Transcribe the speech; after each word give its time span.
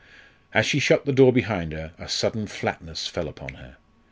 As 0.51 0.65
she 0.65 0.79
shut 0.79 1.05
the 1.05 1.11
door 1.13 1.31
behind 1.31 1.73
her, 1.73 1.91
a 1.99 2.09
sudden 2.09 2.47
flatness 2.47 3.05
fell 3.05 3.27
upon 3.27 3.53
her. 3.61 3.77